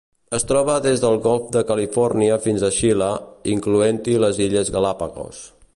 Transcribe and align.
Es 0.35 0.45
troba 0.51 0.77
des 0.85 1.03
del 1.03 1.17
Golf 1.25 1.43
de 1.57 1.63
Califòrnia 1.73 2.39
fins 2.47 2.65
a 2.65 2.73
Xile, 2.79 3.09
incloent-hi 3.57 4.17
les 4.25 4.41
Illes 4.47 4.73
Galápagos. 4.79 5.45